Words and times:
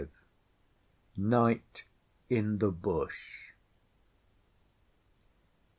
NIGHT 1.15 1.83
IN 2.27 2.57
THE 2.57 2.71
BUSH. 2.71 3.53